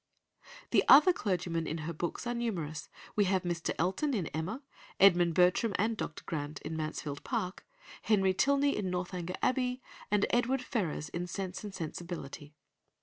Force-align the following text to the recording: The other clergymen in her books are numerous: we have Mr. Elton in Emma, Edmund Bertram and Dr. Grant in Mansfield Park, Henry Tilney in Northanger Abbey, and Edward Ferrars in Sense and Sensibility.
The 0.71 0.83
other 0.87 1.13
clergymen 1.13 1.67
in 1.67 1.77
her 1.85 1.93
books 1.93 2.25
are 2.25 2.33
numerous: 2.33 2.89
we 3.15 3.25
have 3.25 3.43
Mr. 3.43 3.71
Elton 3.77 4.15
in 4.15 4.25
Emma, 4.35 4.63
Edmund 4.99 5.35
Bertram 5.35 5.75
and 5.77 5.95
Dr. 5.95 6.23
Grant 6.23 6.59
in 6.63 6.75
Mansfield 6.75 7.23
Park, 7.23 7.67
Henry 8.01 8.33
Tilney 8.33 8.75
in 8.75 8.89
Northanger 8.89 9.35
Abbey, 9.43 9.79
and 10.09 10.25
Edward 10.31 10.63
Ferrars 10.63 11.09
in 11.09 11.27
Sense 11.27 11.63
and 11.63 11.71
Sensibility. 11.75 12.55